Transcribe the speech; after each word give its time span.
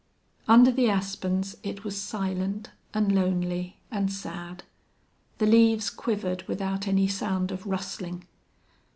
Under 0.47 0.71
the 0.71 0.89
aspens 0.89 1.57
it 1.61 1.83
was 1.83 2.01
silent 2.01 2.71
and 2.91 3.13
lonely 3.13 3.77
and 3.91 4.11
sad. 4.11 4.63
The 5.37 5.45
leaves 5.45 5.91
quivered 5.91 6.41
without 6.47 6.87
any 6.87 7.07
sound 7.07 7.51
of 7.51 7.67
rustling. 7.67 8.25